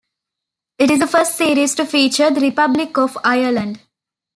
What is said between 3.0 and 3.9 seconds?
Ireland.